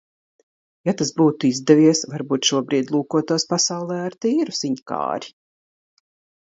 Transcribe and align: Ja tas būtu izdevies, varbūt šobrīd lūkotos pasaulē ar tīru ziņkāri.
Ja 0.87 0.93
tas 1.01 1.11
būtu 1.21 1.47
izdevies, 1.49 2.01
varbūt 2.15 2.49
šobrīd 2.53 2.91
lūkotos 2.97 3.47
pasaulē 3.53 4.01
ar 4.09 4.19
tīru 4.27 4.59
ziņkāri. 4.65 5.35